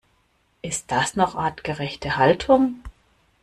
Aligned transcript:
Ist 0.63 0.91
das 0.91 1.15
noch 1.15 1.35
artgerechte 1.35 2.15
Haltung? 2.17 2.83